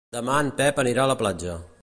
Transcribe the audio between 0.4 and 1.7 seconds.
en Pep anirà a la platja.